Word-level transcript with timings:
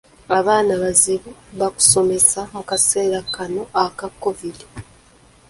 Abaana 0.37 0.73
bazibu 0.83 1.29
baakusomesa 1.59 2.39
mu 2.53 2.61
kaseera 2.69 3.19
kano 3.33 3.63
aka 3.83 4.07
COVID. 4.21 4.57